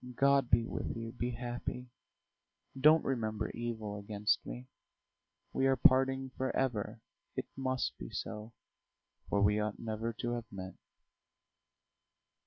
[0.15, 1.91] "God be with you; be happy.
[2.75, 4.65] Don't remember evil against me.
[5.53, 7.01] We are parting forever
[7.35, 8.51] it must be so,
[9.29, 10.73] for we ought never to have met.